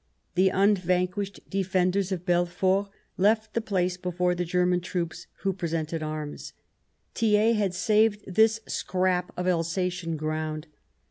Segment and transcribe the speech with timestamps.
[0.33, 6.53] The unvanquished defenders of Belfort left the place before the German troops, who presented arms.
[7.13, 10.65] Thiers had saved this scrap of Alsatian ground.